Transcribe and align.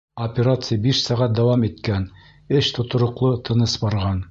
Операция 0.27 0.77
биш 0.85 1.01
сәғәт 1.07 1.35
дауам 1.41 1.67
иткән, 1.69 2.09
эш 2.61 2.73
тотороҡло, 2.79 3.33
тыныс 3.51 3.81
барған. 3.87 4.19